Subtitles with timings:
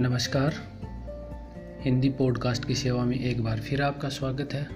[0.00, 0.54] नमस्कार।
[1.80, 4.68] हिंदी पॉडकास्ट की सेवा में एक बार फिर आपका स्वागत है।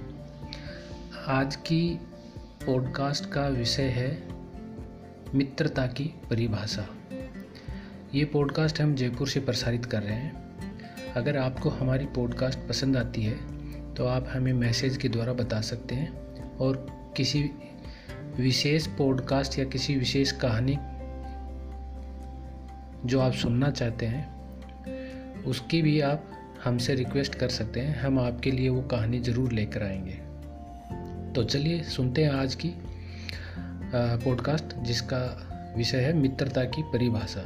[1.27, 2.01] आज की
[2.67, 4.28] पॉडकास्ट का विषय है
[5.35, 6.87] मित्रता की परिभाषा।
[8.15, 10.59] ये पॉडकास्ट हम जयपुर से प्रसारित कर रहे हैं।
[11.13, 13.37] अगर आपको हमारी पॉडकास्ट पसंद आती है
[13.95, 16.10] तो आप हमें मैसेज के द्वारा बता सकते हैं
[16.56, 17.50] और किसी
[18.37, 20.78] विशेष पॉडकास्ट या किसी विशेष कहानी
[23.09, 24.38] जो आप सुनना चाहते हैं
[25.48, 26.25] उसकी भी आप
[26.65, 30.19] हमसे रिक्वेस्ट कर सकते हैं। हम आपके लिए वो कहानी ज़रूर लेकर आएँगे।
[31.33, 32.73] तो चलिए सुनते हैं आज की
[33.95, 35.21] पॉडकास्ट जिसका
[35.77, 37.41] विषय है मित्रता की परिभाषा।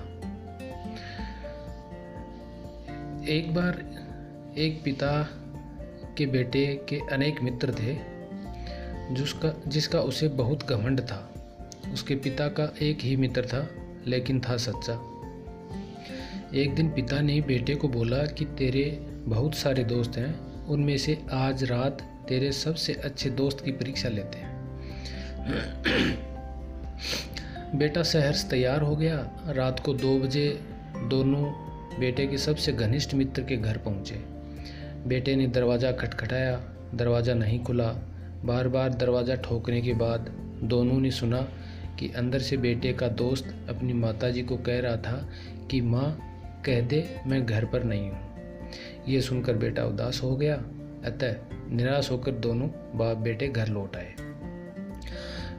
[3.29, 3.79] एक बार
[4.59, 5.29] एक पिता
[6.19, 7.97] के बेटे के अनेक मित्र थे,
[9.15, 11.29] जिसका जिसका उसे बहुत घमंड था।
[11.93, 13.69] उसके पिता का एक ही मित्र था,
[14.07, 15.12] लेकिन था सच्चा।
[16.55, 21.19] एक दिन पिता ने बेटे को बोला कि तेरे बहुत सारे दोस्त हैं, उनमें से
[21.33, 24.53] आज रात तेरे सबसे अच्छे दोस्त की परीक्षा लेते हैं।
[27.79, 30.61] बेटा शहर से तैयार हो गया। रात को दो बजे
[31.09, 31.43] दोनों
[32.01, 34.15] बेटे के सबसे घनिष्ठ मित्र के घर पहुँचे।
[35.07, 36.63] बेटे ने दरवाज़ा खटखटाया,
[36.95, 37.89] दरवाज़ा नहीं खुला।
[38.45, 40.21] बार बार दरवाज़ा ठोकने के बाद
[40.65, 41.41] दोनों ने सुना
[41.99, 45.29] कि अंदर से बेटे का दोस्त अपनी माताजी को कह रहा था
[45.71, 46.29] कि माँ
[46.67, 48.37] कह दे, मैं घर पर नहीं हूँ।
[49.09, 50.55] ये सुनकर बेटा उदास हो गया।
[51.05, 51.37] अतः
[51.71, 54.15] निराश होकर दोनों बाप बेटे घर लौट आए।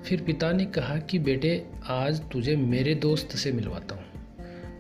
[0.06, 4.06] फिर पिता ने कहा कि, बेटे, आज तुझे मेरे दोस्त से मिलवाता हूँ।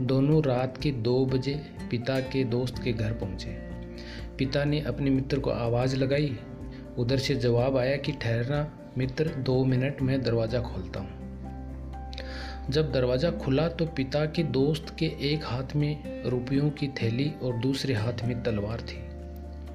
[0.02, 3.50] दोनों रात के दो बजे पिता के दोस्त के घर पहुँचे।
[4.38, 6.40] पिता ने अपने मित्र को आवाज़ लगाई।
[6.98, 11.23] उधर से जवाब आया कि, ठहरना मित्र, दो मिनट में दरवाज़ा खोलता हूँ।
[12.70, 17.58] जब दरवाज़ा खुला तो पिता के दोस्त के एक हाथ में रुपयों की थैली और
[17.58, 19.00] दूसरे हाथ में तलवार थी।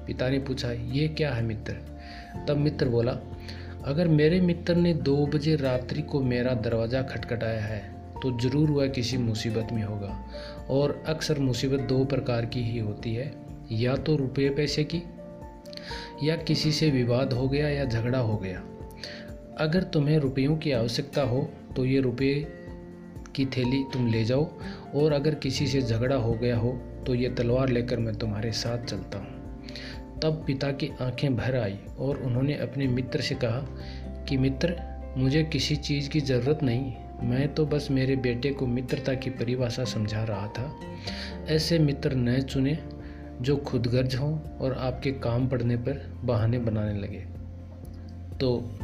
[0.07, 1.73] पिता ने पूछा, ये क्या है मित्र?
[2.47, 3.11] तब मित्र बोला,
[3.85, 7.79] अगर मेरे मित्र ने दो बजे रात्रि को मेरा दरवाज़ा खटखटाया है
[8.23, 10.17] तो ज़रूर वह किसी मुसीबत में होगा।
[10.69, 13.31] और अक्सर मुसीबत दो प्रकार की ही होती है,
[13.71, 15.01] या तो रुपये पैसे की,
[16.23, 18.63] या किसी से विवाद हो गया या झगड़ा हो गया।
[19.57, 22.47] अगर तुम्हें रुपयों की आवश्यकता हो तो ये रुपये
[23.35, 24.51] की थैली तुम ले जाओ
[24.95, 28.85] और अगर किसी से झगड़ा हो गया हो तो ये तलवार लेकर मैं तुम्हारे साथ
[28.85, 29.39] चलता हूँ।
[30.19, 33.67] तब पिता की आँखें भर आई और उन्होंने अपने मित्र से कहा
[34.23, 34.81] कि, मित्र,
[35.17, 39.83] मुझे किसी चीज़ की ज़रूरत नहीं। मैं तो बस मेरे बेटे को मित्रता की परिभाषा
[39.83, 40.75] समझा रहा था।
[41.47, 42.77] ऐसे मित्र न चुने
[43.41, 47.25] जो खुदगर्ज हों और आपके काम पड़ने पर बहाने बनाने लगे।
[48.37, 48.79] तो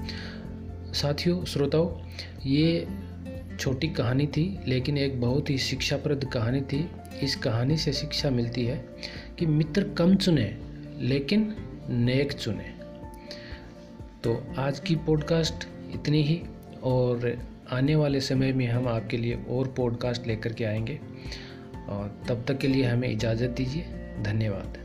[0.94, 1.90] साथियों, श्रोताओं,
[2.46, 2.88] ये
[3.60, 6.90] छोटी कहानी थी, लेकिन एक बहुत ही शिक्षाप्रद कहानी थी।
[7.24, 8.86] इस कहानी से शिक्षा मिलती है
[9.40, 10.58] कि मित्र कम चुने,
[11.00, 11.56] लेकिन
[11.90, 12.74] नेक चुने।
[14.24, 16.42] तो आज की पॉडकास्ट इतनी ही,
[16.84, 17.40] और
[17.72, 21.00] आने वाले समय में हम आपके लिए और पॉडकास्ट लेकर के आएँगे।
[21.90, 23.86] और तब तक के लिए हमें इजाज़त दीजिए।
[24.22, 24.85] धन्यवाद।